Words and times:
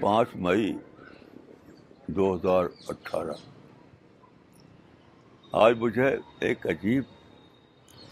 پانچ 0.00 0.28
مئی 0.34 0.78
دو 2.06 2.34
ہزار 2.34 2.64
اٹھارہ۔ 2.88 3.32
آج 5.52 5.76
مجھے 5.78 6.16
ایک 6.40 6.66
عجیب 6.66 7.02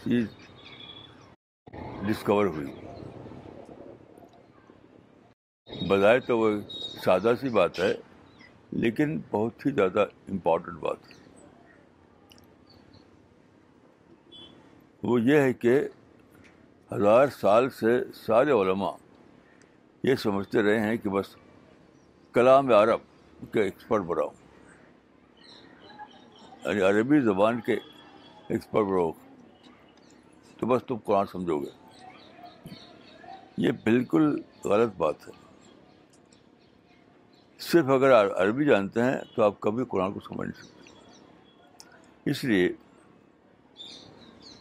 چیز 0.03 0.25
ڈسکور 2.07 2.45
ہوئی۔ 2.45 2.73
بظاہر 5.89 6.19
تو 6.19 6.39
وہ 6.39 6.49
سادہ 7.05 7.33
سی 7.41 7.49
بات 7.49 7.79
ہے، 7.79 7.93
لیکن 8.71 9.21
بہت 9.31 9.65
ہی 9.65 9.71
زیادہ 9.71 10.05
امپورٹنٹ 10.27 10.79
بات۔ 10.79 10.97
ہے 11.09 11.24
وہ 15.07 15.21
یہ 15.21 15.37
ہے 15.37 15.53
کہ 15.53 15.87
ہزار 16.93 17.27
سال 17.27 17.69
سے 17.69 18.03
سارے 18.13 18.51
علماء 18.51 18.91
یہ 20.03 20.15
سمجھتے 20.15 20.63
رہے 20.63 20.79
ہیں 20.79 20.97
کہ 20.97 21.09
بس 21.09 21.35
کلام 22.33 22.73
عرب 22.73 22.99
کے 23.53 23.61
ایکسپرٹ 23.61 24.01
بناؤ۔ 24.01 24.29
یعنی 26.65 26.81
عربی 26.81 27.19
زبان 27.19 27.61
کے 27.61 27.73
ایکسپرٹ 28.49 28.85
بناؤ۔ 28.85 29.11
تو 30.57 30.67
بس 30.67 30.81
تم 30.87 30.95
قرآن 30.97 31.25
سمجھو 31.31 31.59
گے۔ 31.59 31.69
یہ 33.57 33.71
بالکل 33.71 34.41
غلط 34.65 34.95
بات 34.97 35.27
ہے۔ 35.27 35.33
صرف 37.59 37.85
اگر 37.85 38.37
عربی 38.37 38.65
جانتے 38.65 39.03
ہیں 39.03 39.15
تو 39.35 39.43
آپ 39.43 39.59
کبھی 39.59 39.85
قرآن 39.85 40.13
کو 40.13 40.19
سمجھ 40.19 40.49
نہیں 40.49 40.63
سکتے۔ 40.63 40.93
اس 42.29 42.43
لیے 42.43 42.73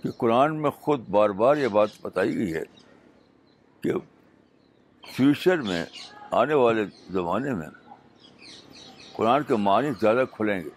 کہ 0.04 0.10
قرآن 0.10 0.62
میں 0.62 0.70
خود 0.70 1.08
بار 1.08 1.30
بار 1.30 1.56
یہ 1.56 1.68
بات 1.68 1.88
بتائی 2.02 2.34
گئی 2.34 2.54
ہے 2.54 2.62
کہ 3.80 3.90
فیوچر 5.12 5.60
میں 5.60 5.84
آنے 6.30 6.54
والے 6.54 6.84
زمانے 7.10 7.54
میں 7.54 7.68
قرآن 9.12 9.42
کے 9.42 9.56
معنی 9.56 9.90
زیادہ 10.00 10.24
کھلیں 10.32 10.60
گے۔ 10.60 10.68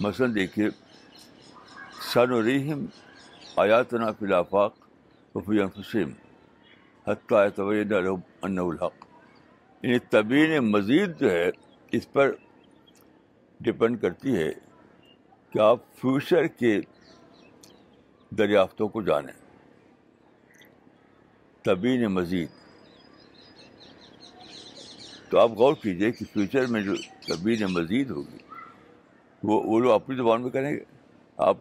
مثلاً 0.00 0.34
دیکھیے 0.34 0.68
سن 2.14 2.32
و 2.32 2.42
رحیم 2.42 2.86
آیات 3.56 3.92
نا 3.92 4.12
فی 4.12 4.26
الافاق 4.26 4.74
وفی 5.34 5.60
انفسم 5.60 6.10
حتیٰ 7.10 7.48
طبعین 7.56 7.92
ان 8.42 8.58
الحق۔ 8.58 9.06
یعنی 9.82 9.98
طبین 9.98 10.58
مزید 10.58 11.20
جو 11.20 11.30
ہے، 11.30 11.50
اس 11.92 12.12
پر 12.12 12.32
ڈپینڈ 13.60 14.00
کرتی 14.00 14.36
ہے 14.36 14.69
کہ 15.50 15.58
آپ 15.58 15.78
فیوچر 15.94 16.46
کے 16.46 16.80
دریافتوں 18.30 18.88
کو 18.88 19.02
جانیں۔ 19.02 19.32
طبین 21.62 22.06
مزید۔ 22.06 22.48
تو 25.30 25.38
آپ 25.38 25.50
غور 25.50 25.74
کیجیے 25.74 26.12
کہ 26.12 26.24
فیوچر 26.32 26.66
میں 26.66 26.82
جو 26.82 26.94
طبین 27.28 27.62
مزید 27.62 28.10
ہوگی، 28.10 28.38
وہ 29.42 29.62
وہ 29.64 29.80
لوگ 29.80 29.92
اپنی 29.92 30.16
زبان 30.16 30.42
میں 30.42 30.50
کریں 30.50 30.74
گے؟ 30.74 30.84
آپ 31.36 31.56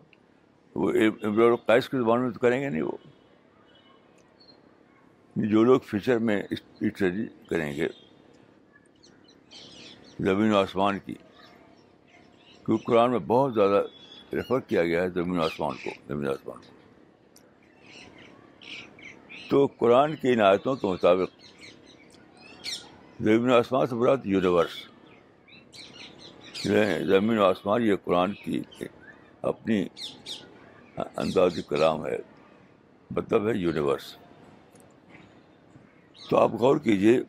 وہ 0.75 0.91
امرال 1.23 1.55
کی 1.81 1.97
زبان 1.97 2.21
میں 2.21 2.31
تو 2.31 2.39
کریں 2.39 2.61
گے 2.61 2.69
نہیں 2.69 2.81
وہ؟ 2.81 2.97
جو 5.35 5.63
لوگ 5.63 5.79
فیوچر 5.79 6.17
میں 6.17 6.43
اسٹڈی 6.51 7.45
کریں 7.49 7.77
گے، 7.77 7.87
زمین 10.19 10.51
و 10.51 10.57
آسمان 10.57 10.99
کی 10.99 11.15
کیونکہ 12.69 12.85
قرآن 12.85 13.11
میں 13.11 13.19
بہت 13.19 13.53
زیادہ 13.53 13.83
ریفر 14.33 14.59
کیا 14.59 14.83
گیا 14.83 15.01
ہے 15.01 15.09
زمین 15.09 15.39
آسمان 15.39 15.75
کو، 15.83 15.89
زمین 16.07 16.29
آسمان 16.29 16.57
کو۔ 16.57 16.73
تو 19.49 19.65
قرآن 19.65 20.15
کی 20.15 20.31
ان 20.31 20.41
آیتوں 20.41 20.75
کے 20.75 20.87
مطابق 20.87 21.29
زمین 23.19 23.49
و 23.49 23.55
آسمان 23.55 23.87
سے 23.87 23.95
برات 23.95 24.19
یونیورس 24.23 24.69
زمین 27.07 27.37
و 27.37 27.43
آسمان 27.43 27.81
یہ 27.81 27.95
قرآن 28.03 28.33
کی 28.33 28.61
اپنی 29.41 29.87
اندازی 30.97 31.61
کلام 31.61 32.05
ہے 32.05 32.17
مطلب 33.11 33.49
ہے 33.49 33.53
یونیورس 33.55 34.15
تو 36.29 36.37
آپ 36.37 36.51
غور 36.51 36.77
کیجیے 36.77 37.21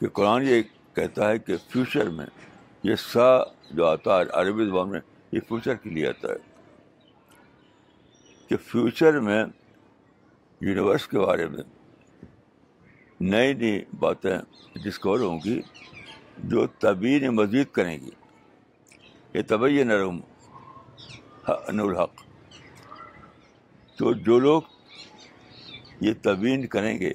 کہ 0.00 0.08
قرآن 0.08 0.42
یہ 0.42 0.62
کہتا 0.94 1.30
ہے 1.30 1.38
کہ 1.38 1.56
فیوچر 1.56 2.08
میں 2.08 2.26
یہ 2.82 2.94
سا 2.94 3.38
جو 3.70 3.86
آتا 3.86 4.18
ہے، 4.18 4.24
عربی 4.32 4.66
زبان 4.66 4.90
میں، 4.90 5.00
یہ 5.32 5.40
فیوچر 5.48 5.74
کے 5.74 5.90
لیے 5.90 6.08
آتا 6.08 6.28
ہے۔ 6.28 6.58
کہ 8.48 8.56
فیوچر 8.56 9.20
میں 9.20 9.44
یونیورس 10.60 11.08
کے 11.08 11.18
بارے 11.18 11.46
میں 11.46 11.62
نئی 13.20 13.54
نئی 13.54 13.84
باتیں 13.98 14.38
ڈسکور 14.84 15.20
ہوں 15.20 15.40
گی، 15.44 15.60
جو 16.38 16.66
طبی 16.66 17.28
مزید 17.28 17.66
کریں 17.72 17.98
گی۔ 17.98 18.10
یہ 19.34 19.42
طبی 19.48 19.84
نرم 19.84 20.20
الحق 21.46 22.10
تو 23.96 24.12
جو 24.12 24.38
لوگ 24.38 24.62
یہ 26.00 26.12
تبین 26.22 26.66
کریں 26.66 26.98
گے، 26.98 27.12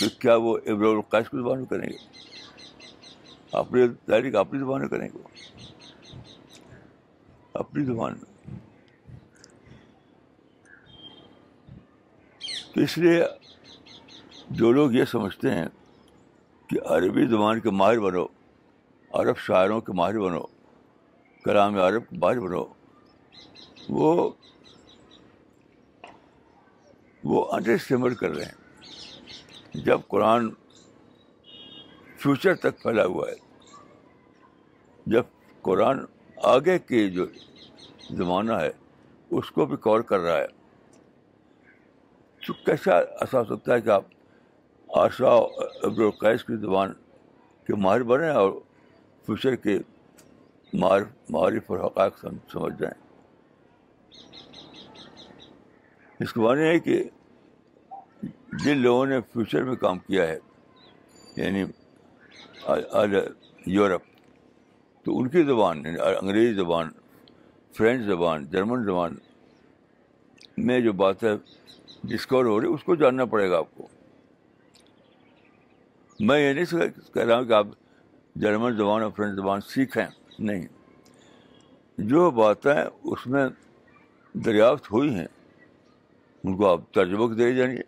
تو 0.00 0.08
کیا 0.20 0.36
وہ 0.36 0.58
ابر 0.66 0.84
القیش 0.84 1.30
کی 1.30 1.38
زبان 1.38 1.58
میں 1.58 1.66
کریں 1.66 1.88
گے؟ 1.90 2.17
اپنی 3.52 3.88
تحریک 3.88 4.36
اپنی 4.36 4.58
زبان 4.58 4.80
میں 4.80 4.88
کریں 4.88 5.08
گے 5.14 5.18
اپنی 7.52 7.84
زبان 7.84 8.12
میں۔ 8.12 8.56
تو 12.74 12.80
اس 12.80 12.98
لیے 12.98 13.24
جو 14.50 14.72
لوگ 14.72 14.92
یہ 14.92 15.04
سمجھتے 15.04 15.50
ہیں 15.50 15.66
کہ 16.66 16.78
عربی 16.86 17.26
زبان 17.26 17.60
کے 17.60 17.70
ماہر 17.70 18.00
بنو، 18.00 18.26
عرب 19.12 19.38
شاعروں 19.38 19.80
کے 19.80 19.92
ماہر 19.92 20.18
بنو، 20.18 20.42
کلام 21.44 21.76
عرب 21.76 22.08
کے 22.10 22.16
ماہر 22.16 22.40
بنو، 22.40 22.64
وہ 23.88 24.30
وہ 27.24 27.52
انڈر 27.52 28.14
کر 28.14 28.28
رہے 28.28 28.44
ہیں۔ 28.44 28.58
جب 29.74 30.00
قرآن 30.08 30.50
فیوچر 32.18 32.54
تک 32.54 32.82
پھیلا 32.82 33.04
ہوا 33.04 33.28
ہے۔ 33.28 33.34
جب 35.06 35.22
قرآن 35.62 35.98
آگے 36.36 36.78
کے 36.78 37.08
جو 37.08 37.26
زمانہ 38.10 38.52
ہے، 38.52 38.70
اس 39.30 39.50
کو 39.50 39.66
بھی 39.66 39.76
کور 39.76 40.00
کر 40.00 40.20
رہا 40.20 40.36
ہے۔ 40.36 40.46
تو 42.46 42.52
کیسا 42.52 42.98
ایسا 42.98 43.40
ہو 43.40 43.44
سکتا 43.44 43.74
ہے 43.74 43.80
کہ 43.80 43.88
آپ 43.88 44.04
آشا 44.88 45.36
عبد 45.84 45.98
القیس 45.98 46.44
کی 46.44 46.56
زبان 46.56 46.92
کے 47.66 47.74
ماہر 47.74 48.02
بنیں 48.02 48.30
اور 48.30 48.52
فیوچر 49.26 49.54
کے 49.54 49.78
معرف 50.72 51.06
معرف 51.30 51.70
اور 51.70 51.78
حقائق 51.78 52.26
سمجھ 52.52 52.74
جائیں۔ 52.78 53.08
اس 56.20 56.32
کے 56.32 56.40
معنی 56.40 56.62
ہے 56.62 56.78
کہ 56.78 57.04
جن 58.52 58.76
لوگوں 58.78 59.06
نے 59.06 59.20
فیوچر 59.20 59.62
میں 59.62 59.76
کام 59.76 59.98
کیا 59.98 60.28
ہے 60.28 60.38
یعنی 61.36 61.64
یورپ، 63.66 64.02
تو 65.04 65.18
ان 65.18 65.28
کی 65.28 65.42
زبان 65.42 65.76
یعنی 65.76 66.00
انگریزی 66.00 66.54
زبان، 66.54 66.90
فرینچ 67.72 68.04
زبان، 68.06 68.46
جرمن 68.46 68.84
زبان 68.84 69.14
میں 70.56 70.80
جو 70.80 70.92
باتیں 70.92 71.36
ڈسکور 72.04 72.44
ہو 72.44 72.60
رہی 72.60 72.68
اس 72.68 72.82
کو 72.84 72.94
جاننا 72.94 73.24
پڑے 73.24 73.50
گا 73.50 73.58
آپ 73.58 73.74
کو۔ 73.74 73.88
میں 76.20 76.40
یہ 76.40 76.52
نہیں 76.52 77.14
کہہ 77.14 77.22
رہا 77.22 77.38
ہوں 77.38 77.44
کہ 77.44 77.52
آپ 77.52 77.66
جرمن 78.36 78.76
زبان 78.76 79.02
اور 79.02 79.10
فرینچ 79.16 79.36
زبان 79.36 79.60
سیکھیں 79.60 80.06
نہیں۔ 80.38 80.66
جو 81.98 82.30
باتیں 82.30 82.84
اس 83.04 83.26
میں 83.26 83.48
دریافت 84.32 84.92
ہوئی 84.92 85.14
ہیں، 85.14 85.26
ان 86.44 86.56
کو 86.56 86.68
آپ 86.68 86.80
ترجمہ 86.92 87.34
دے 87.34 87.52
جانیے۔ 87.52 87.82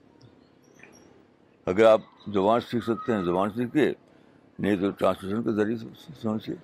اگر 1.66 1.84
آپ 1.84 2.00
زبان 2.34 2.60
سیکھ 2.60 2.84
سکتے 2.84 3.12
ہیں، 3.12 3.22
زبان 3.22 3.50
سیکھیے 3.50 3.92
نہیں 4.60 4.76
تو 4.76 4.90
ٹرانسلیشن 4.90 5.42
کے 5.42 5.52
ذریعے 5.52 5.76
سمجھیے۔ 6.22 6.56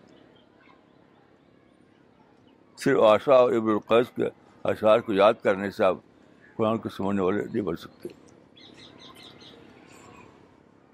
صرف 2.76 2.98
آشا 3.02 3.34
اور 3.34 3.52
ابن 3.52 3.70
القیس 3.70 4.06
کے 4.16 4.22
اشعار 4.64 4.98
کو 4.98 5.12
یاد 5.12 5.34
کرنے 5.42 5.70
سے 5.70 5.84
آپ 5.84 5.96
قرآن 6.56 6.78
کو 6.78 6.88
سمجھنے 6.88 7.22
والے 7.22 7.44
نہیں 7.44 7.62
بن 7.62 7.76
سکتے۔ 7.76 8.08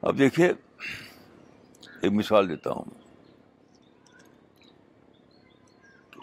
اب 0.02 0.18
دیکھیے، 0.18 0.52
ایک 2.02 2.12
مثال 2.12 2.48
دیتا 2.48 2.70
ہوں۔ 2.70 2.84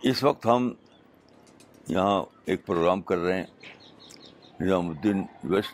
اس 0.04 0.24
وقت 0.24 0.46
ہم 0.46 0.74
یہاں 1.88 2.24
ایک 2.46 2.66
پروگرام 2.66 3.02
کر 3.02 3.18
رہے 3.18 3.38
ہیں، 3.38 3.46
نظام 4.60 4.90
الدین 4.90 5.26
ویسٹ 5.44 5.74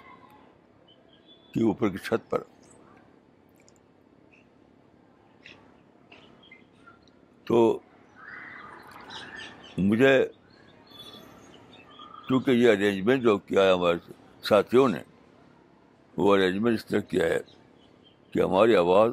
کی 1.54 1.64
اوپر 1.64 1.90
کی 1.90 1.98
چھت 1.98 2.30
پر۔ 2.30 2.44
تو 7.46 7.80
مجھے 9.78 10.26
کیونکہ 12.28 12.52
یہ 12.52 12.70
ارینجمنٹ 12.72 13.24
جو 13.24 13.38
کیا 13.38 13.64
ہے 13.64 13.72
ہمارے 13.72 14.12
ساتھیوں 14.42 14.88
نے، 14.90 15.02
وہ 16.18 16.36
ارینجمنٹ 16.36 16.80
اس 16.80 16.86
طرح 16.86 17.00
کیا 17.00 17.26
ہے 17.26 17.40
کہ 18.32 18.42
ہماری 18.42 18.76
آواز 18.76 19.12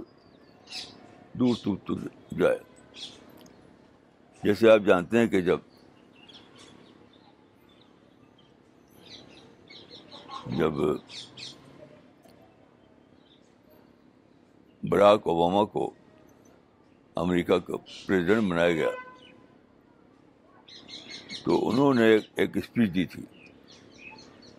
دور 1.32 1.55
دور 1.64 1.76
دور 1.88 2.00
جائے۔ 2.38 2.58
جیسے 4.43 4.70
آپ 4.70 4.81
جانتے 4.87 5.19
ہیں 5.19 5.26
کہ 5.26 5.40
جب 5.40 5.58
جب 10.46 10.73
براک 14.82 15.26
اوباما 15.26 15.64
کو 15.64 15.90
امریکہ 17.17 17.59
کا 17.59 17.76
پریزیڈنٹ 18.06 18.50
بنایا 18.50 18.73
گیا۔ 18.73 18.91
تو 21.44 21.69
انہوں 21.69 21.94
نے 21.94 22.17
ایک 22.35 22.56
اسپیچ 22.56 22.94
دی 22.94 23.05
تھی، 23.05 23.23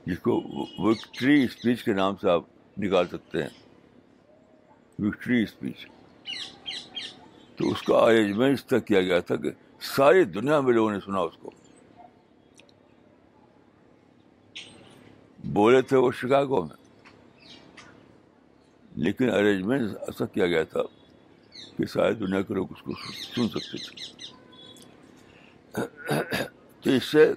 جس 0.05 0.19
کو 0.19 0.41
وکٹری 0.77 1.43
اسپیچ 1.43 1.83
کے 1.83 1.93
نام 1.93 2.15
سے 2.21 2.29
آپ 2.29 2.43
نکال 2.77 3.07
سکتے 3.07 3.41
ہیں۔ 3.43 3.49
وکٹری 4.99 5.43
اسپیچ 5.43 5.85
تو 7.55 7.71
اس 7.71 7.81
کا 7.81 7.95
ارینجمنٹ 7.95 8.53
اس 8.53 8.65
طرح 8.65 8.79
کیا 8.79 9.01
گیا 9.01 9.19
تھا 9.19 9.35
کہ 9.35 9.51
ساری 9.79 10.23
دنیا 10.23 10.59
میں 10.61 10.73
لوگوں 10.73 10.91
نے 10.91 10.99
سنا 10.99 11.19
اس 11.19 11.37
کو۔ 11.37 11.51
بولے 15.43 15.81
تھے 15.81 15.97
وہ 15.97 16.11
شکاگو 16.11 16.63
میں، 16.63 16.77
لیکن 18.95 19.29
ارینجمنٹ 19.29 19.81
ایسا 19.81 20.25
کیا 20.25 20.47
گیا 20.47 20.63
تھا۔ 20.63 20.81
کہ 21.77 21.85
ساری 21.85 22.13
دنیا 22.13 22.41
کے 22.41 22.53
لوگ 22.53 22.67
اس 22.71 22.81
کو 22.81 22.91
سن 23.35 23.47
سکتے 23.47 23.77
تھے۔ 23.77 24.13
تو 26.81 26.89
اس 26.89 27.03
سے 27.03 27.33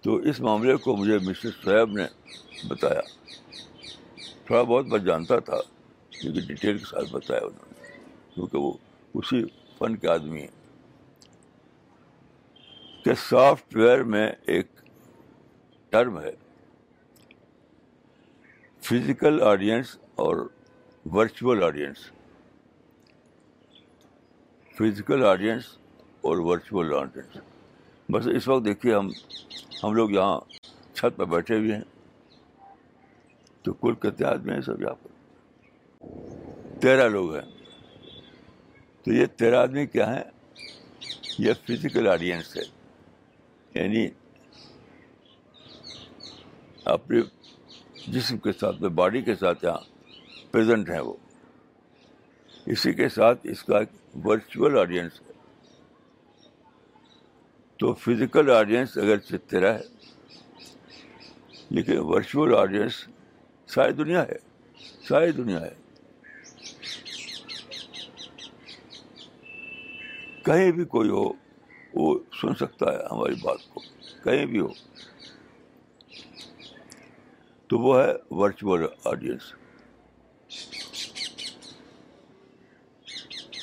تو 0.00 0.16
اس 0.16 0.40
معاملے 0.40 0.76
کو 0.76 0.96
مجھے 0.96 1.18
مسٹر 1.18 1.48
صاحب 1.64 1.90
نے 1.90 2.02
بتایا۔ 2.68 3.00
تھوڑا 4.44 4.62
بہت 4.62 4.86
میں 4.86 4.98
جانتا 4.98 5.38
تھا، 5.38 5.60
کیونکہ 6.10 6.40
ڈیٹیل 6.40 6.78
کے 6.78 6.84
ساتھ 6.84 7.12
بتایا 7.12 7.40
انہوں 7.40 7.72
نے، 7.80 7.98
کیونکہ 8.34 8.58
وہ 8.58 8.72
اسی 9.14 9.44
فن 9.78 9.96
کے 9.96 10.08
آدمی 10.08 10.40
ہیں۔ 10.40 10.58
کہ 13.04 13.14
سافٹ 13.14 13.76
ویئر 13.76 14.02
میں 14.02 14.32
ایک 14.46 14.66
ٹرم 15.88 16.20
ہے، 16.20 16.32
فزیکل 18.80 19.40
آڈینس 19.42 19.96
اور 20.14 20.48
ورچوئل 21.12 21.62
آڈینس 21.62 21.96
فزیکل 24.78 25.24
آڈینس 25.24 25.64
اور 26.20 26.36
ورچوئل 26.38 26.94
آڈینس 26.94 27.36
بس 28.10 28.28
اس 28.36 28.48
وقت 28.48 28.64
دیکھیے 28.64 28.94
ہم 28.94 29.08
ہم 29.84 29.92
لوگ 29.92 30.10
یہاں 30.10 30.40
چھت 30.94 31.16
پہ 31.16 31.24
بیٹھے 31.24 31.58
ہوئے 31.58 31.74
ہیں۔ 31.74 31.82
تو 33.62 33.72
کل 33.72 33.94
کتنے 33.94 34.26
آدمی 34.26 34.52
ہیں 34.52 34.60
سب 34.60 34.82
یہاں 34.82 34.94
پر؟ 34.94 35.08
تیرہ 36.80 37.08
لوگ 37.08 37.34
ہیں۔ 37.34 37.50
تو 39.02 39.12
یہ 39.12 39.26
تیرہ 39.26 39.56
آدمی 39.56 39.86
کیا 39.86 40.16
ہیں؟ 40.16 40.24
یہ 41.38 41.52
فزیکل 41.52 42.08
آڈینس 42.08 42.56
ہے۔ 42.56 42.62
یعنی 43.74 44.08
اپنے 46.84 47.20
جسم 48.06 48.38
کے 48.38 48.52
ساتھ 48.52 48.80
میں 48.80 48.90
باڈی 48.90 49.22
کے 49.22 49.34
ساتھ 49.34 49.64
یہاں 49.64 49.97
پریزنٹ 50.50 50.90
ہیں 50.90 51.00
وہ۔ 51.00 51.12
اسی 52.66 52.92
کے 52.92 53.08
ساتھ 53.08 53.40
اس 53.42 53.64
کا 53.64 53.78
ایک 53.78 53.88
ورچوئل 54.26 54.78
آڈینس 54.78 55.20
ہے۔ 55.20 55.32
تو 57.78 57.94
فزیکل 57.94 58.50
آڈینس 58.50 58.98
اگر 58.98 59.18
تیرا 59.18 59.74
ہے، 59.74 59.82
لیکن 61.70 61.98
ورچوئل 61.98 62.54
آڈینس 62.54 63.08
ساری 63.66 63.92
دنیا 63.92 64.22
ہے، 64.22 64.36
ساری 65.08 65.32
دنیا 65.32 65.60
ہے۔ 65.60 65.74
کہیں 70.42 70.72
بھی 70.72 70.84
کوئی 70.84 71.08
ہو، 71.08 71.32
وہ 71.94 72.18
سن 72.40 72.54
سکتا 72.54 72.92
ہے 72.92 72.98
ہماری 73.10 73.34
بات 73.42 73.74
کو۔ 73.74 73.80
کہیں 74.24 74.46
بھی 74.46 74.60
ہو۔ 74.60 74.68
تو 77.66 77.78
وہ 77.78 78.02
ہے 78.02 78.12
ورچوئل 78.30 78.82
آڈینس 79.04 79.57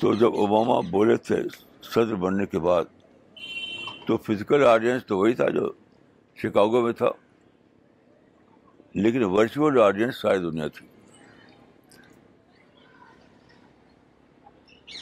تو 0.06 0.13
جب 0.13 0.34
اوباما 0.36 0.80
بولے 0.90 1.18
تھے 1.18 1.36
صدر 1.81 2.16
بننے 2.16 2.46
کے 2.46 2.60
بعد، 2.60 2.84
تو 4.07 4.18
فزیکل 4.18 4.63
آڈینس 4.63 5.06
تو 5.06 5.18
وہی 5.18 5.34
تھا 5.34 5.50
جو 5.50 5.72
شکاگو 6.36 6.81
میں 6.81 6.94
تھا، 6.94 7.07
لیکن 8.94 9.24
ورچوئل 9.24 9.81
آڈینس 9.81 10.18
ساری 10.18 10.40
دنیا 10.40 10.68
تھی۔ 10.68 10.88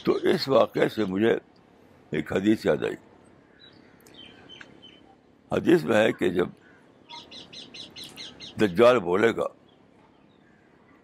تو 0.06 0.14
اس 0.14 0.48
واقعے 0.48 0.90
سے 0.90 1.06
مجھے 1.06 1.34
ایک 2.10 2.34
حدیث 2.34 2.66
یاد 2.66 2.84
آئی۔ 2.84 2.96
حدیث 5.52 5.84
میں 5.84 5.98
ہے 5.98 6.12
کہ 6.12 6.30
جب 6.30 6.48
دجال 8.62 9.00
بولے 9.00 9.36
گا، 9.36 9.48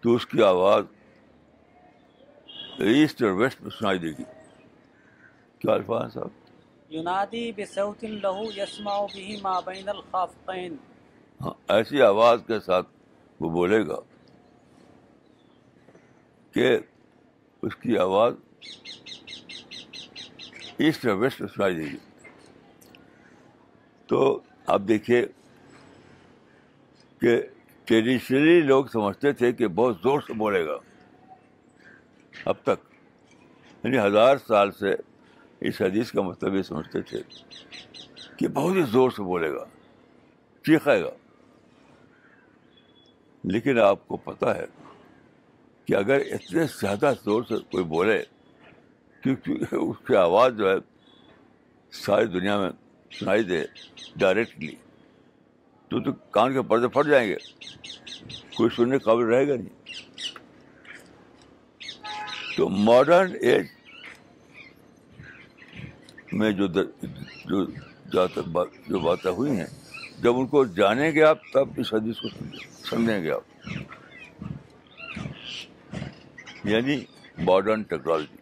تو 0.00 0.14
اس 0.14 0.26
کی 0.26 0.42
آواز 0.42 0.84
ایسٹ 2.80 3.22
اور 3.22 3.30
ویسٹ 3.30 3.62
میں 3.62 3.70
سنائی 3.70 3.98
دے 3.98 4.08
گی۔ 4.08 4.22
کیا 5.58 5.72
الفاظ 5.72 6.12
صاحب؟ 6.12 6.28
ینادی 6.92 7.52
بصوت 7.52 8.04
له 8.04 8.42
يسمع 8.56 8.96
به 9.14 9.40
ما 9.42 9.60
بين 9.60 9.88
الخافقين 9.88 10.76
ہاں 11.40 11.54
ایسی 11.68 12.02
آواز 12.02 12.40
کے 12.46 12.60
ساتھ 12.60 12.88
وہ 13.40 13.50
بولے 13.50 13.86
گا 13.86 13.96
کہ 16.54 16.78
اس 17.62 17.76
کی 17.76 17.98
آواز 17.98 18.34
ایسٹ 20.78 21.06
اور 21.06 21.16
ویسٹ 21.16 21.40
میں 21.40 21.48
سنائی 21.48 21.74
دے 21.74 21.84
گی۔ 21.84 21.98
تو 24.06 24.40
آپ 24.66 24.80
دیکھیے 24.88 25.26
کہ 27.20 27.42
ٹریڈیشنلی 27.84 28.60
لوگ 28.60 28.84
سمجھتے 28.84 29.32
تھے 29.32 29.52
کہ 29.52 29.68
بہت 29.68 29.96
زور 30.02 30.20
سے 30.20 30.32
بولے 30.32 30.66
گا۔ 30.66 30.89
اب 32.44 32.54
تک 32.62 32.94
یعنی 33.84 33.98
ہزار 33.98 34.36
سال 34.36 34.72
سے 34.72 34.94
اس 35.60 35.82
حدیث 35.82 36.12
کا 36.12 36.22
مطلب 36.22 36.54
یہ 36.54 36.62
سمجھتے 36.62 37.02
تھے 37.02 37.22
کہ 38.36 38.48
بہت 38.48 38.76
ہی 38.76 38.82
زور 38.82 39.10
سے 39.10 39.22
بولے 39.22 39.52
گا 39.52 39.64
چیخے 40.62 41.02
گا۔ 41.02 41.10
لیکن 43.44 43.78
آپ 43.78 44.08
کو 44.08 44.16
پتہ 44.16 44.46
ہے 44.46 44.64
کہ 45.84 45.94
اگر 45.94 46.16
اتنے 46.16 46.64
زیادہ 46.64 47.12
زور 47.24 47.42
سے 47.48 47.54
کوئی 47.70 47.84
بولے، 47.84 48.22
کیونکہ 49.22 49.74
اس 49.74 49.96
کی 50.06 50.16
آواز 50.16 50.56
جو 50.56 50.70
ہے 50.70 50.74
ساری 51.92 52.26
دنیا 52.26 52.60
میں 52.60 52.70
سنائی 53.12 53.42
دے 53.42 53.64
ڈائریکٹلی 54.16 54.74
تو 55.88 56.00
تو 56.00 56.12
کان 56.12 56.52
کے 56.52 56.62
پردے 56.62 56.88
پھٹ 56.88 57.06
جائیں 57.06 57.28
گے۔ 57.28 57.36
کوئی 58.56 58.70
سننے 58.76 58.98
قابل 58.98 59.24
رہے 59.24 59.48
گا 59.48 59.56
نہیں۔ 59.56 59.90
تو 62.60 62.68
ماڈرن 62.68 63.36
ایج 63.40 63.66
میں 66.32 66.52
جو 66.52 66.66
جو 66.66 67.64
جو 68.06 68.98
باتیں 68.98 69.30
ہوئی 69.30 69.50
ہیں، 69.50 69.66
جب 70.22 70.38
ان 70.38 70.46
کو 70.46 70.64
جانیں 70.64 71.12
گے 71.12 71.22
آپ، 71.22 71.38
تب 71.52 71.68
اس 71.76 71.94
حدیث 71.94 72.16
کو 72.16 72.28
سمجھیں 72.90 73.22
گے 73.22 73.30
آپ۔ 73.30 73.68
یعنی 76.64 77.04
ماڈرن 77.38 77.82
ٹیکنالوجی 77.82 78.36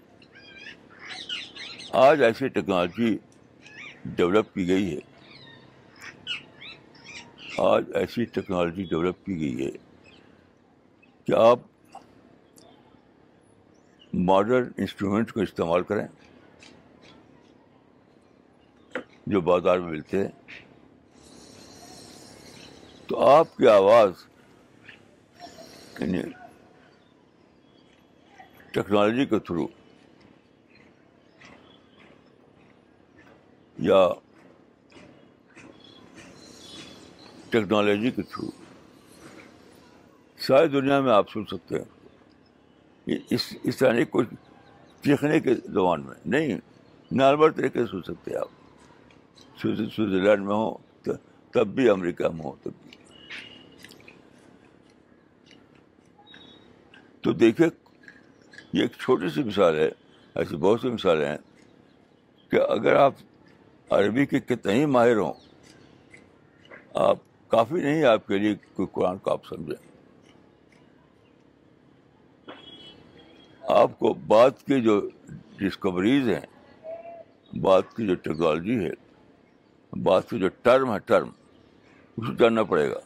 آج 1.93 2.23
ایسی 2.23 2.49
ٹیکنالوجی 2.49 3.19
ڈیولپ 4.05 4.55
کی 4.55 4.69
گئی 4.69 4.97
ہے۔ 4.97 5.01
آج 7.59 7.85
ایسی 7.95 8.25
ٹیکنالوجی 8.25 8.83
ڈیولپ 8.83 9.27
کی 9.27 9.41
گئی 9.41 9.67
ہے 9.67 9.71
کہ 11.25 11.33
آپ 11.33 11.59
ماڈرن 14.12 14.71
انسٹرومنٹ 14.77 15.33
کو 15.33 15.41
استعمال 15.41 15.83
کریں 15.83 16.07
جو 19.27 19.41
بازار 19.41 19.79
میں 19.79 19.91
ملتے 19.91 20.19
ہیں۔ 20.19 20.29
تو 23.07 23.21
آپ 23.21 23.57
کی 23.57 23.69
آواز 23.69 24.12
یعنی 26.00 26.23
ٹیکنالوجی 28.73 29.27
کے 29.27 29.38
تھرو 29.38 29.67
یا 33.79 34.09
ٹیکنالوجی 37.50 38.11
کے 38.11 38.23
تھرو 38.23 38.50
ساری 40.38 40.69
دنیا 40.69 41.00
میں 41.00 41.12
آپ 41.12 41.31
سن 41.31 41.45
سکتے 41.45 41.75
ہیں۔ 41.75 41.98
اس 43.31 43.55
اس 43.62 43.77
طرح 43.77 43.93
نہیں، 43.93 44.05
کوئی 44.05 44.27
سیکھنے 45.05 45.41
کے 45.41 45.55
زبان 45.55 46.05
میں، 46.05 46.15
نہیں، 46.27 46.59
نارمل 47.12 47.50
طریقے 47.50 47.81
سے 47.81 47.87
سن 47.87 48.03
سکتے 48.03 48.37
آپ۔ 48.37 48.49
سوئٹزرلینڈ 49.62 50.47
میں 50.47 50.55
ہوں 50.55 50.75
تب 51.50 51.67
بھی 51.67 51.88
امریکہ 51.88 52.29
میں 52.29 52.45
ہوں، 52.45 52.53
تب 52.62 52.71
بھی۔ 52.83 52.91
تو 57.21 57.33
دیکھیے، 57.33 57.69
یہ 58.73 58.83
ایک 58.83 58.93
چھوٹی 58.93 59.29
سی 59.29 59.43
مثال 59.43 59.79
ہے، 59.79 59.88
ایسی 60.35 60.57
بہت 60.57 60.81
سی 60.81 60.88
مثالیں 60.88 61.29
ہیں 61.29 61.38
کہ 62.50 62.57
اگر 62.57 62.95
آپ 62.95 63.15
عربی 63.91 64.27
کے 64.27 64.41
کتنے 64.41 64.73
ہی 64.73 64.87
ماہر 64.87 65.17
ہوں، 65.17 65.33
آپ 66.95 67.19
کافی 67.49 67.75
نہیں 67.75 68.05
آپ 68.05 68.27
کے 68.27 68.38
لیے 68.38 68.55
کوئی 68.75 68.87
قرآن 68.93 69.19
کو 69.19 69.31
آپ 69.31 69.47
سمجھیں۔ 69.47 69.88
آپ 73.69 73.99
کو 73.99 74.15
بات 74.15 74.63
کی 74.67 74.83
جو 74.83 75.09
ڈسکوریز 75.57 76.29
ہیں، 76.29 76.47
بات 77.57 77.97
کی 77.97 78.07
جو 78.07 78.15
ٹیکنالوجی 78.15 78.85
ہے، 78.85 78.91
بات 80.03 80.31
کی 80.31 80.39
جو 80.39 80.49
ٹرم 80.63 80.95
ہے 80.95 80.99
ٹرم 80.99 81.31
اسے 82.17 82.35
جاننا 82.35 82.63
پڑے 82.63 82.91
گا۔ 82.91 82.99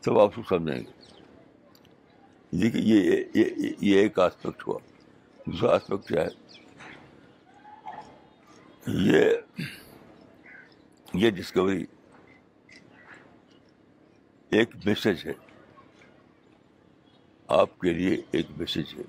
تب 0.00 0.18
آپ 0.18 0.34
کو 0.34 0.42
سمجھیں 0.48 0.80
گے۔ 0.80 0.90
دیکھیے، 2.50 3.24
یہ 3.34 3.44
یہ 3.80 3.98
ایک 3.98 4.18
آسپیکٹ 4.18 4.66
ہوا۔ 4.66 4.78
دوسرا 5.46 5.74
آسپیکٹ 5.74 6.08
کیا 6.08 6.22
ہے؟ 6.22 6.60
یہ 8.86 9.24
یہ 11.14 11.30
ڈسکوری 11.30 11.84
ایک 14.50 14.76
میسج 14.84 15.26
ہے۔ 15.26 15.43
آپ 17.54 17.78
کے 17.78 17.90
لیے 17.92 18.16
ایک 18.30 18.46
میسج 18.56 18.94
ہے۔ 18.98 19.02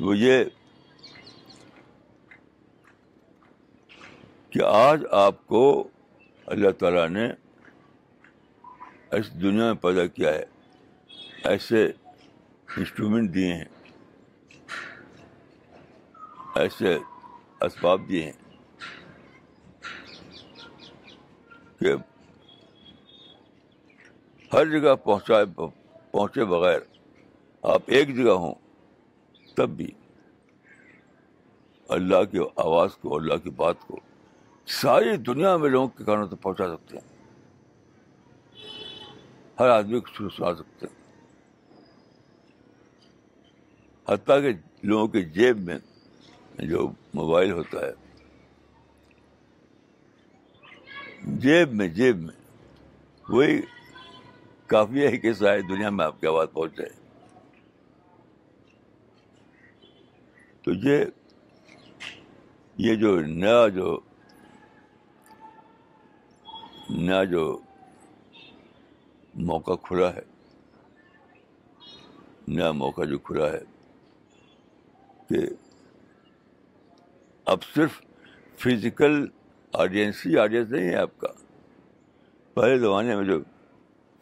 وہ 0.00 0.18
یہ 0.18 0.44
کہ 4.50 4.62
آج 4.62 5.04
آپ 5.10 5.46
کو 5.46 5.88
اللہ 6.46 6.70
تعالیٰ 6.70 7.08
نے 7.08 7.26
اس 9.12 9.34
دنیا 9.34 9.64
میں 9.64 9.74
پیدا 9.74 10.06
کیا 10.06 10.34
ہے۔ 10.34 10.44
ایسے 11.44 11.92
انسٹرومنٹ 12.76 13.34
دیے 13.34 13.54
ہیں۔ 13.54 13.64
ایسے 16.54 16.98
اسباب 17.60 18.00
دیے 18.08 18.22
ہیں 18.22 18.32
کہ 21.80 21.92
ہر 24.52 24.66
جگہ 24.66 24.94
پہنچائے 24.94 25.44
پہنچے 26.10 26.44
بغیر 26.44 26.78
آپ 27.62 27.82
ایک 27.86 28.16
جگہ 28.16 28.30
ہوں، 28.30 28.54
تب 29.54 29.70
بھی 29.70 29.90
اللہ 31.88 32.24
کی 32.24 32.38
آواز 32.56 32.96
کو، 32.96 33.16
اللہ 33.16 33.34
کی 33.34 33.50
بات 33.50 33.80
کو 33.86 34.00
ساری 34.66 35.16
دنیا 35.16 35.56
میں 35.56 35.70
لوگوں 35.70 35.88
کے 35.88 36.04
کانوں 36.04 36.26
تک 36.26 36.42
پہنچا 36.42 36.76
سکتے 36.76 36.96
ہیں۔ 36.96 37.16
ہر 39.60 39.68
آدمی 39.68 40.00
کو 40.00 40.28
سنا 40.28 40.54
سکتے 40.54 40.86
ہیں۔ 40.86 40.96
حتیٰ 44.08 44.42
کہ 44.42 44.52
لوگوں 44.82 45.08
کے 45.08 45.22
جیب 45.22 45.58
میں 45.58 45.78
جو 46.58 46.88
موبائل 47.14 47.52
ہوتا 47.52 47.78
ہے، 47.86 47.92
جیب 51.22 51.72
میں 51.72 51.88
جیب 51.88 52.16
میں، 52.16 52.34
وہی 53.28 53.60
کافی 54.66 55.06
ہے 55.06 55.16
کہ 55.16 55.32
ساری 55.32 55.62
دنیا 55.62 55.90
میں 55.90 56.04
آپ 56.04 56.20
کی 56.20 56.26
آواز 56.26 56.48
پہنچ 56.52 56.76
جائے۔ 56.76 57.05
تو 60.66 60.72
یہ 60.72 61.04
یہ 62.76 62.94
جو 62.94 63.20
نیا 63.20 63.68
جو 63.68 64.00
نیا 66.90 67.24
جو 67.24 67.60
موقع 69.34 69.72
کھلا 69.72 70.14
ہے، 70.14 70.22
نیا 72.48 72.72
موقع 72.72 73.04
جو 73.04 73.18
کھلا 73.18 73.52
ہے 73.52 73.60
کہ 75.28 75.46
اب 77.44 77.62
صرف 77.74 78.00
فزیکل 78.58 79.26
آڈینس 79.72 80.26
ہی 80.26 80.38
آڈینس 80.38 80.70
نہیں 80.70 80.88
ہے 80.88 80.96
آپ 80.96 81.18
کا۔ 81.18 81.28
پہلے 82.54 82.78
زمانے 82.78 83.16
میں 83.16 83.24
جو 83.24 83.38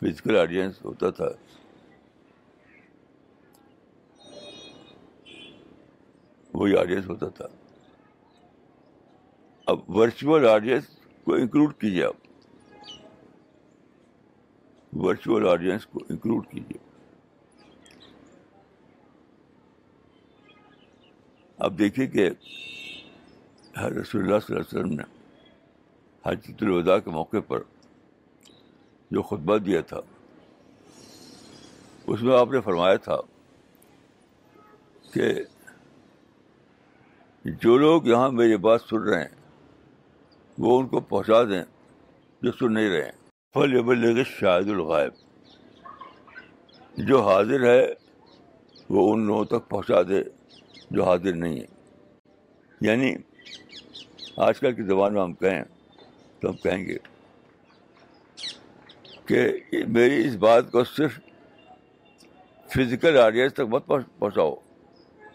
فزیکل 0.03 0.37
آڈینس 0.37 0.85
ہوتا 0.85 1.11
تھا 1.11 1.29
وہی 6.55 6.77
آڈینس 6.77 7.07
ہوتا 7.07 7.29
تھا۔ 7.29 7.47
اب 9.67 9.91
ورچوئل 9.91 10.49
آڈینس 10.49 10.85
کو 11.25 11.35
انکلوڈ 11.35 11.75
کیجیے 11.81 12.05
آپ۔ 12.05 12.17
ورچوئل 14.93 15.49
آڈینس 15.49 15.87
کو 15.87 15.99
انکلوڈ 16.11 16.47
کیجیے 16.51 16.79
اب 21.59 21.79
دیکھیے 21.79 22.07
کہ 22.07 22.31
رسول 23.77 24.23
اللہ 24.23 24.39
صلی 24.39 24.57
اللہ 24.57 24.61
علیہ 24.61 24.79
وسلم 24.79 24.93
نے 24.93 25.03
حجت 26.25 26.63
الوداع 26.63 26.99
کے 26.99 27.11
موقع 27.11 27.41
پر 27.47 27.63
جو 29.11 29.23
خطبہ 29.23 29.57
دیا 29.59 29.81
تھا، 29.81 30.01
اس 32.07 32.23
میں 32.23 32.39
آپ 32.39 32.51
نے 32.51 32.61
فرمایا 32.61 32.97
تھا 32.97 33.17
کہ 35.13 35.33
جو 37.45 37.79
لوگ 37.79 38.07
یہاں 38.07 38.31
میری 38.31 38.57
بات 38.57 38.81
سن 38.83 38.97
رہے 38.97 39.21
ہیں، 39.21 39.29
وہ 40.59 40.81
ان 40.81 40.87
کو 40.87 41.01
پہنچا 41.01 41.45
دیں 41.45 41.63
جو 42.43 42.53
سن 42.53 42.75
نہیں 42.75 42.89
رہے 42.89 43.05
ہیں۔ 43.05 43.13
پھل 43.53 43.83
بل 43.83 44.25
شاہد 44.25 44.69
الغائب۔ 44.69 45.13
جو 46.97 47.29
حاضر 47.29 47.65
ہے، 47.65 47.87
وہ 48.89 49.13
ان 49.13 49.27
لوگوں 49.27 49.45
تک 49.45 49.69
پہنچا 49.69 50.03
دے 50.03 50.23
جو 50.91 51.05
حاضر 51.05 51.33
نہیں 51.33 51.61
ہے 51.61 51.67
یعنی 52.81 53.15
آج 54.37 54.61
کل 54.61 54.75
کی 54.75 54.83
زبان 54.83 55.15
میں 55.15 55.23
ہم 55.23 55.33
کہیں، 55.33 55.63
تو 56.41 56.51
ہم 56.51 56.57
کہیں 56.57 56.87
گے 56.87 56.97
کہ 59.27 59.53
میری 59.89 60.29
اس 60.29 60.37
بات 60.37 60.71
کو 60.73 60.85
صرف 60.85 61.19
فزیکل 62.69 63.19
آڈینس 63.19 63.55
تک 63.55 63.61
مت 63.61 63.87
پہنچاؤ۔ 64.19 64.55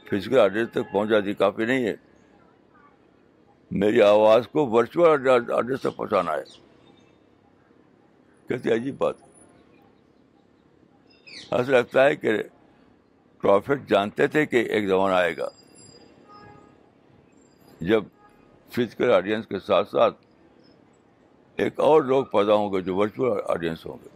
فزیکل 0.09 0.39
آڈینس 0.39 0.69
تک 0.71 0.91
پہنچا 0.91 1.19
دی، 1.19 1.33
کافی 1.33 1.65
نہیں 1.65 1.85
ہے۔ 1.85 1.95
میری 3.71 4.01
آواز 4.01 4.47
کو 4.47 4.67
ورچوئل 4.67 5.51
آڈینس 5.51 5.81
تک 5.81 5.95
پہنچانا 5.95 6.33
ہے۔ 6.33 6.43
کیسی 8.47 8.73
عجیب 8.73 8.97
بات 8.97 9.15
ایسا 11.51 11.71
لگتا 11.71 12.05
ہے 12.05 12.15
کہ 12.15 12.43
پروفٹ 13.41 13.89
جانتے 13.89 14.27
تھے 14.27 14.45
کہ 14.45 14.55
ایک 14.55 14.87
زمانہ 14.87 15.15
آئے 15.15 15.37
گا۔ 15.37 15.49
جب 17.81 18.03
فزیکل 18.71 19.11
آڈینس 19.11 19.47
کے 19.47 19.59
ساتھ 19.59 19.89
ساتھ 19.89 20.15
ایک 21.55 21.79
اور 21.79 22.01
لوگ 22.01 22.25
پیدا 22.25 22.53
ہوں 22.53 22.73
گے 22.73 22.81
جو 22.81 22.95
ورچوئل 22.95 23.41
آڈینس 23.47 23.85
ہوں 23.85 23.97
گے۔ 24.03 24.09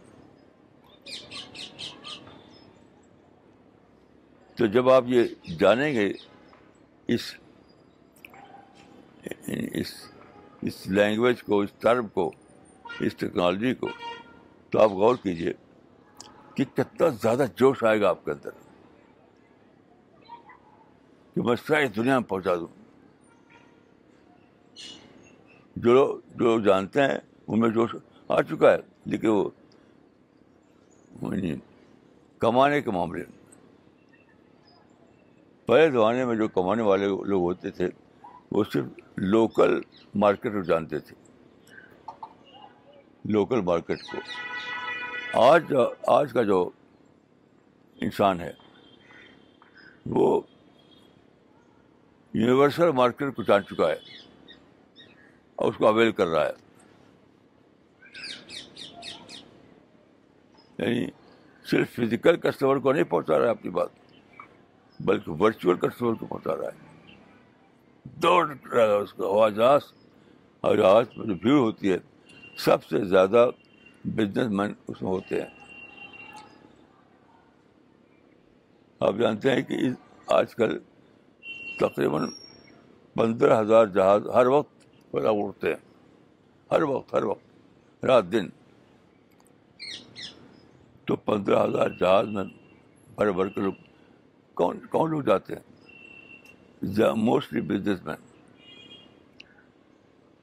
تو 4.54 4.66
جب 4.66 4.90
آپ 4.90 5.04
یہ 5.06 5.24
جانیں 5.58 5.94
گے، 5.94 6.12
اس 7.08 7.34
اس 9.46 9.92
اس 10.62 10.86
لینگویج 10.86 11.42
کو، 11.42 11.60
اس 11.60 11.70
ٹرم 11.78 12.08
کو، 12.08 12.32
اس 13.00 13.14
ٹیکنالوجی 13.14 13.74
کو، 13.74 13.88
تو 14.70 14.80
آپ 14.80 14.90
غور 14.90 15.16
کیجیے 15.16 15.52
کہ 16.54 16.64
کتنا 16.74 17.08
زیادہ 17.08 17.44
جوش 17.56 17.84
آئے 17.84 18.00
گا 18.00 18.08
آپ 18.08 18.24
کے 18.24 18.30
اندر۔ 18.30 18.50
کہ 21.34 21.42
میں 21.42 21.56
ساری 21.56 21.88
دنیا 21.88 22.18
میں 22.18 22.28
پہنچا 22.28 22.54
دوں۔ 22.54 22.66
جو 25.76 25.94
لوگ 25.94 26.18
جو 26.34 26.44
لوگ 26.44 26.60
جانتے 26.60 27.02
ہیں، 27.02 27.18
ان 27.48 27.60
میں 27.60 27.70
جوش 27.70 27.96
آ 28.28 28.42
چکا 28.42 28.72
ہے، 28.72 28.76
لیکن 29.04 29.28
وہ 29.28 29.50
کمانے 32.38 32.82
کے 32.82 32.90
معاملے 32.90 33.24
میں۔ 33.30 33.43
پہلے 35.66 35.90
زمانے 35.90 36.24
میں 36.24 36.36
جو 36.36 36.48
کمانے 36.48 36.82
والے 36.82 37.06
لوگ 37.06 37.42
ہوتے 37.42 37.70
تھے، 37.70 37.88
وہ 38.50 38.64
صرف 38.72 38.84
لوکل 39.16 39.80
مارکیٹ 40.14 40.52
کو 40.52 40.62
جانتے 40.62 40.98
تھے۔ 40.98 41.14
لوکل 43.24 43.60
مارکیٹ 43.60 44.02
کو۔ 44.02 44.18
آج 45.40 45.72
آج 46.06 46.32
کا 46.32 46.42
جو 46.42 46.70
انسان 48.00 48.40
ہے، 48.40 48.52
وہ 50.06 50.40
یونیورسل 52.32 52.90
مارکیٹ 52.90 53.36
کو 53.36 53.42
جان 53.42 53.62
چکا 53.62 53.88
ہے، 53.88 53.96
اور 55.54 55.68
اس 55.68 55.76
کو 55.76 55.86
اویل 55.86 56.12
کر 56.12 56.26
رہا 56.26 56.46
ہے۔ 56.46 56.52
یعنی 60.78 61.06
صرف 61.70 61.90
فزیکل 61.90 62.36
کسٹمر 62.36 62.78
کو 62.78 62.92
نہیں 62.92 63.04
پہنچا 63.04 63.38
رہا 63.38 63.46
ہے 63.46 63.50
اپنی 63.50 63.70
بات۔ 63.70 63.88
بلکہ 65.04 65.30
ورچوئل 65.30 65.76
کسٹمر 65.76 66.14
کو 66.14 66.26
پہنچا 66.26 66.56
رہا 66.56 66.64
ہے۔ 66.64 66.94
دوڑ 68.04 68.54
رہا 68.72 68.82
ہے 68.82 68.90
اس 68.90 69.12
کا 69.12 69.26
ہوا 69.26 69.48
جہاز 69.48 69.80
اور 70.60 70.76
جہاز 70.76 71.06
میں 71.16 71.26
جو 71.26 71.34
بھیڑ 71.34 71.58
ہوتی 71.58 71.92
ہے، 71.92 71.98
سب 72.56 72.84
سے 72.84 73.04
زیادہ 73.04 73.50
بزنس 74.04 74.52
مین 74.52 74.74
اس 74.88 75.02
میں 75.02 75.10
ہوتے 75.10 75.40
ہیں۔ 75.42 75.48
آپ 79.00 79.14
جانتے 79.18 79.50
ہیں 79.50 79.62
کہ 79.62 79.76
آج 80.26 80.54
کل 80.54 80.78
تقریباً 81.78 82.28
پندرہ 83.14 83.60
ہزار 83.60 83.86
جہاز 83.86 84.26
ہر 84.34 84.46
وقت 84.46 84.86
پیدا 85.10 85.28
اڑتے 85.28 85.68
ہیں۔ 85.68 85.94
ہر 86.72 86.82
وقت 86.82 87.14
ہر 87.14 87.24
وقت، 87.24 88.04
رات 88.04 88.32
دن۔ 88.32 88.48
تو 91.04 91.16
پندرہ 91.16 91.64
ہزار 91.64 91.88
جہاز 91.88 92.28
میں 92.28 92.44
بھر 93.14 93.30
بھر 93.30 93.48
کے 93.48 93.60
لوگ 93.60 93.72
کون 94.54 94.86
کون 94.86 95.10
لوگ 95.10 95.22
جاتے 95.22 95.54
ہیں؟ 95.54 95.74
موسٹلی 97.16 97.60
بزنس 97.60 98.04
مین 98.04 98.16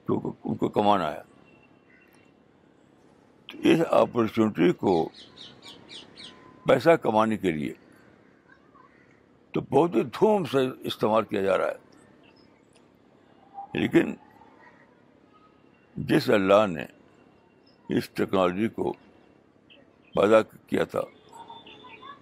کیونکہ 0.06 0.28
ان 0.44 0.54
کو 0.54 0.68
کمانا 0.68 1.12
ہے 1.12 1.22
تو 3.46 3.58
اس 3.62 3.80
اپرچونیٹی 3.90 4.72
کو 4.72 5.08
پیسہ 6.64 6.90
کمانے 6.90 7.36
کے 7.36 7.52
لیے 7.52 7.72
تو 9.50 9.60
بہت 9.60 9.94
ہی 9.94 10.02
دھوم 10.02 10.44
سے 10.44 10.58
استعمال 10.80 11.24
کیا 11.24 11.42
جا 11.42 11.58
رہا 11.58 11.68
ہے۔ 11.68 11.92
لیکن 13.74 14.14
جس 15.96 16.30
اللہ 16.30 16.66
نے 16.66 16.84
اس 17.88 18.10
ٹیکنالوجی 18.10 18.68
کو 18.68 18.92
پیدا 20.14 20.42
کیا 20.42 20.84
تھا، 20.84 21.00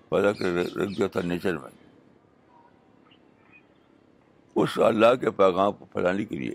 پیدا 0.09 0.33
کر 0.33 0.77
رکھ 0.77 0.99
دیا 0.99 1.07
تھا 1.07 1.21
نیچر 1.21 1.59
میں 1.59 1.80
اس 4.63 4.79
اللہ 4.79 5.15
کے 5.21 5.31
پیغام 5.31 5.73
کو 5.73 5.85
پھیلانے 5.85 6.25
کے 6.25 6.37
لیے۔ 6.37 6.55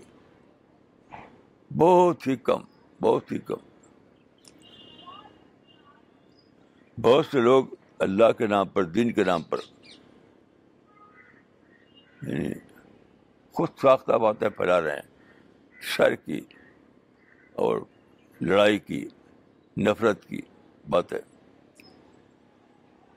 بہت 1.76 2.26
ہی 2.26 2.36
کم، 2.36 2.60
بہت 3.02 3.32
ہی 3.32 3.38
کم۔ 3.38 3.56
بہت 7.02 7.26
سے 7.26 7.40
لوگ 7.40 7.64
اللہ 7.98 8.32
کے 8.32 8.46
نام 8.46 8.68
پر، 8.68 8.84
دین 8.84 9.12
کے 9.12 9.24
نام 9.24 9.42
پر 9.42 9.58
یعنی 12.22 12.48
خود 13.52 13.68
ساختہ 13.82 14.12
باتیں 14.12 14.48
پھیلا 14.48 14.80
رہے 14.80 14.94
ہیں۔ 14.94 15.18
شر 15.80 16.14
کی 16.14 16.40
اور 17.54 17.78
لڑائی 18.40 18.78
کی، 18.78 19.08
نفرت 19.76 20.24
کی 20.24 20.40
باتیں۔ 20.90 21.18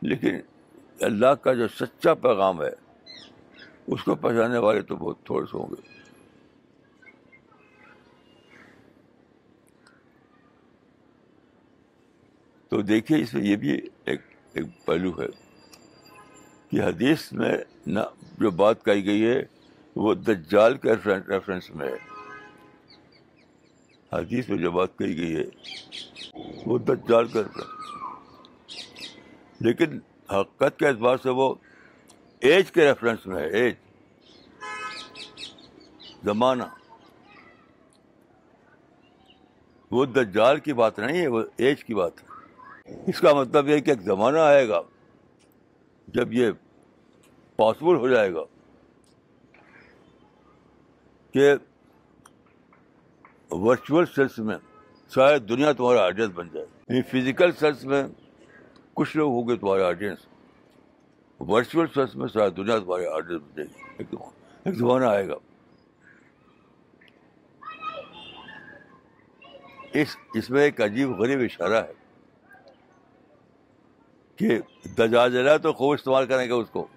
لیکن 0.01 0.35
اللہ 1.01 1.33
کا 1.33 1.53
جو 1.53 1.67
سچا 1.67 2.13
پیغام 2.13 2.61
ہے 2.61 2.88
اس 3.91 4.03
کو 4.03 4.15
پہچانے 4.15 4.57
والے 4.57 4.81
تو 4.81 4.95
بہت 4.95 5.25
تھوڑے 5.25 5.45
سے 5.45 5.57
ہوں 5.57 5.69
گے۔ 5.69 5.81
تو 12.67 12.81
دیکھیے، 12.81 13.21
اس 13.21 13.33
میں 13.33 13.43
یہ 13.43 13.55
بھی 13.55 13.71
ایک 14.05 14.21
ایک 14.53 14.65
پہلو 14.85 15.11
ہے 15.21 15.27
کہ 16.69 16.81
حدیث 16.81 17.33
میں 17.33 17.57
نہ 17.87 17.99
جو 18.39 18.51
بات 18.51 18.85
کہی 18.85 19.05
گئی 19.05 19.25
ہے، 19.25 19.41
وہ 19.95 20.13
دجال 20.13 20.77
کے 20.77 20.93
ریفرنس 21.05 21.69
میں 21.69 21.87
ہے۔ 21.87 21.97
حدیث 24.13 24.49
میں 24.49 24.57
جو 24.57 24.71
بات 24.71 24.97
کہی 24.97 25.17
گئی 25.17 25.35
ہے، 25.35 25.43
وہ 26.65 26.77
دجال 26.77 27.27
کا 27.27 27.39
ریفرنس 27.43 27.73
لیکن 29.59 29.99
حقیقت 30.29 30.79
کے 30.79 30.87
اعتبار 30.87 31.17
سے 31.23 31.29
وہ 31.29 31.55
ایج 32.39 32.71
کے 32.71 32.87
ریفرنس 32.87 33.27
میں 33.27 33.37
ہے 33.37 33.49
ایج 33.49 33.75
زمانہ۔ 36.23 36.63
وہ 39.91 40.05
دجال 40.05 40.59
کی 40.59 40.73
بات 40.73 40.99
نہیں 40.99 41.21
ہے، 41.21 41.27
وہ 41.27 41.43
ایج 41.57 41.85
کی 41.85 41.93
بات 41.95 42.11
ہے۔ 42.23 42.29
اس 43.07 43.19
کا 43.19 43.33
مطلب 43.33 43.67
یہ 43.67 43.79
کہ 43.79 43.89
ایک 43.89 44.01
زمانہ 44.01 44.37
آئے 44.37 44.69
گا، 44.69 44.81
جب 46.07 46.33
یہ 46.33 46.51
پاسبل 47.55 47.95
ہو 47.95 48.07
جائے 48.07 48.33
گا 48.33 48.41
کہ 51.33 51.53
ورچوئل 53.51 54.05
سیلس 54.05 54.39
میں 54.39 54.57
شاید 55.15 55.49
دنیا 55.49 55.71
تمہارا 55.71 56.01
آڈینس 56.01 56.31
بن 56.35 56.47
جائے۔ 56.53 56.65
یعنی 56.89 57.01
فزیکل 57.01 57.51
سیلس 57.51 57.85
میں 57.85 58.03
کچھ 58.93 59.17
لوگ 59.17 59.31
ہوں 59.31 59.47
گے 59.47 59.55
تمہارے 59.55 59.83
آڈینس 59.83 60.17
ورچوئل 61.39 61.87
سیلس 61.93 62.15
میں 62.15 62.27
شاید 62.27 62.57
دنیا 62.57 62.79
تمہارے 62.79 63.07
آڈینس 63.07 63.41
بن 63.41 63.63
جائے۔ 63.63 63.93
گی 63.99 64.15
ایک 64.65 64.75
زمانہ 64.75 65.05
آئے 65.05 65.27
گا۔ 65.27 65.35
اس 69.93 70.17
اس 70.33 70.49
میں 70.49 70.61
ایک 70.61 70.81
عجیب 70.81 71.09
غریب 71.09 71.39
اشارہ 71.39 71.83
ہے 71.83 71.91
کہ 74.35 74.59
دجال 74.97 75.31
جلا 75.31 75.57
تو 75.57 75.73
خوب 75.73 75.93
استعمال 75.93 76.25
کریں 76.25 76.45
گے 76.47 76.51
اس 76.51 76.69
کو، 76.69 76.87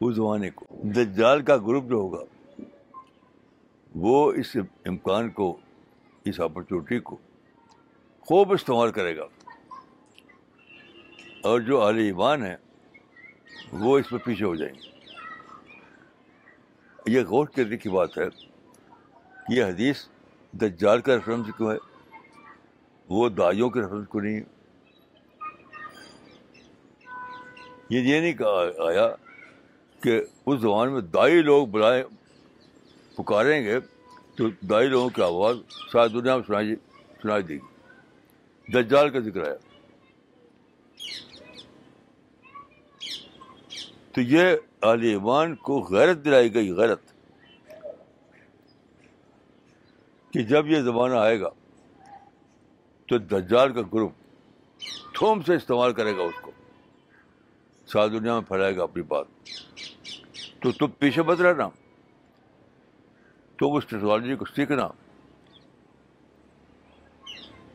اس 0.00 0.14
زمانے 0.14 0.50
کو۔ 0.50 0.66
دجال 0.70 1.42
کا 1.42 1.56
گروپ 1.56 1.84
جو 1.84 1.94
ہوگا، 1.94 2.22
وہ 3.94 4.32
اس 4.32 4.56
امکان 4.86 5.30
کو، 5.30 5.56
اس 6.24 6.40
اپرچونیٹی 6.40 6.98
کو 6.98 7.16
خوب 8.20 8.52
استعمال 8.52 8.92
کرے 8.92 9.16
گا۔ 9.16 9.24
اور 11.42 11.60
جو 11.60 11.82
اعلی 11.82 12.04
ایمان 12.04 12.44
ہے 12.44 12.56
وہ 13.72 13.98
اس 13.98 14.12
میں 14.12 14.20
پیچھے 14.20 14.44
ہو 14.44 14.54
جائیں 14.54 14.74
گے۔ 14.74 14.98
یہ 17.06 17.20
غور 17.20 17.46
کرنے 17.46 17.76
کی 17.76 17.88
بات 17.88 18.18
ہے 18.18 18.30
کہ 18.30 19.52
یہ 19.52 19.64
حدیث 19.64 20.08
دجال 20.52 21.00
کا 21.00 21.14
ریفرنس 21.14 21.46
کیوں 21.56 21.72
ہے؟ 21.72 21.76
وہ 23.08 23.28
دائیوں 23.28 23.70
کے 23.70 23.80
ریفرنس 23.80 24.08
کو 24.08 24.20
نہیں 24.20 24.40
یہ 27.90 28.00
یہ 28.00 28.20
نہیں 28.20 28.32
کہا 28.32 28.88
آیا 28.88 29.08
کہ 30.02 30.20
اس 30.46 30.60
زبان 30.60 30.92
میں 30.92 31.00
دائی 31.00 31.42
لوگ 31.42 31.66
بلائیں، 31.66 32.02
پکاریں 33.16 33.64
گے 33.64 33.78
تو 34.36 34.48
دائی 34.48 34.88
لوگوں 34.88 35.08
کی 35.08 35.22
آواز 35.22 35.56
ساری 35.92 36.20
دنیا 36.20 36.36
میں 36.36 36.44
سنائی 36.46 36.74
سنائی 37.22 37.42
دے 37.42 37.54
گی۔ 37.54 38.72
دجال 38.72 39.10
کا 39.10 39.18
ذکر 39.18 39.46
ہے 39.46 39.56
تو 44.12 44.20
یہ 44.20 44.56
عال 44.82 45.02
ایمان 45.02 45.54
کو 45.54 45.80
غیرت 45.80 46.24
دلائی 46.24 46.54
گئی، 46.54 46.72
غیرت۔ 46.72 47.17
کہ 50.38 50.44
جب 50.44 50.66
یہ 50.66 50.80
زمانہ 50.80 51.14
آئے 51.14 51.40
گا 51.40 51.48
تو 53.08 53.18
دجال 53.18 53.72
کا 53.72 53.80
گروپ 53.80 54.12
تھوم 55.14 55.42
سے 55.42 55.54
استعمال 55.54 55.92
کرے 55.92 56.16
گا 56.16 56.22
اس 56.22 56.34
کو۔ 56.42 56.50
ساری 57.86 58.18
دنیا 58.18 58.32
میں 58.32 58.48
پھیلائے 58.48 58.76
گا 58.76 58.82
اپنی 58.82 59.02
بات۔ 59.02 59.24
تو 60.60 60.72
تم 60.72 60.86
پیچھے 60.86 61.22
مت 61.22 61.40
رہنا۔ 61.40 61.68
تو 63.56 63.76
اس 63.76 63.86
ٹیکنالوجی 63.86 64.36
کو 64.36 64.44
سیکھنا۔ 64.44 64.88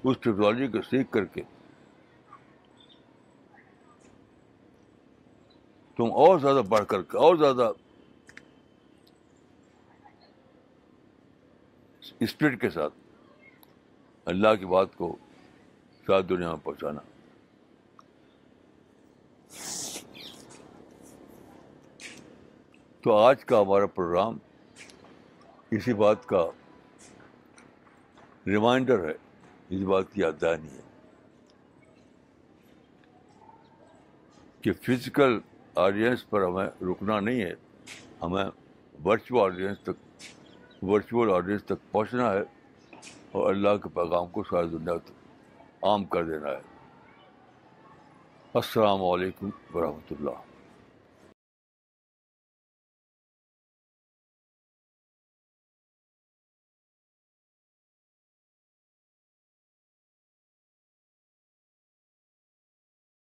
اس 0.04 0.18
ٹیکنالوجی 0.20 0.68
کو 0.68 0.82
سیکھ 0.82 1.12
کر 1.12 1.26
کے 1.26 1.42
تم 5.98 6.04
اور 6.04 6.40
زیادہ 6.40 6.62
بڑھ 6.70 6.86
کر 6.86 7.02
کے 7.02 7.18
اور 7.18 7.36
زیادہ 7.36 7.72
اسپرٹ 12.20 12.62
کے 12.62 12.70
ساتھ 12.70 12.94
اللہ 14.26 14.56
کی 14.60 14.66
بات 14.66 14.96
کو 14.98 15.16
ساری 16.08 16.24
دنیا 16.24 16.50
میں 16.50 16.64
پہنچانا۔ 16.64 17.02
تو 23.04 23.14
آج 23.14 23.46
کا 23.46 23.62
ہمارا 23.62 23.86
پروگرام 23.86 24.38
اسی 25.72 25.94
بات 25.94 26.26
کا 26.26 26.46
ریمائنڈر 28.48 29.08
ہے، 29.10 29.14
اس 29.70 29.82
بات 29.82 30.12
کی 30.14 30.22
یاد 30.22 30.42
دہانی 30.42 30.68
ہے 30.68 30.82
کہ 34.62 34.74
فزیکل 34.74 35.40
آڈینس 35.76 36.30
پر 36.30 36.42
ہمیں 36.42 36.68
رکنا 36.82 37.20
نہیں 37.20 37.42
ہے، 37.42 37.54
ہمیں 38.22 38.46
ورچوئل 39.06 39.42
آڈینس 39.44 39.80
تک 39.80 39.98
ورچوئل 40.88 41.34
آڈینس 41.34 41.64
تک 41.64 41.92
پہنچنا 41.92 42.34
ہے 42.34 42.42
اور 43.32 43.54
اللہ 43.54 43.78
کے 43.84 43.90
پیغام 43.90 44.28
کو 44.28 44.44
ساری 44.44 44.68
دنیا 44.68 44.98
تک 44.98 45.12
عام 45.84 46.04
کر 46.04 46.24
دینا 46.24 46.50
ہے۔ 46.50 46.62
السلام 48.54 49.04
علیکم 49.04 49.50
ورحمۃ 49.74 50.12
اللہ۔ 50.12 50.53